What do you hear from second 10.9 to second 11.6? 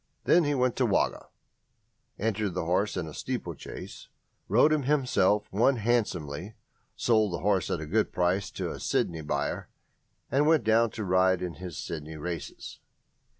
ride it in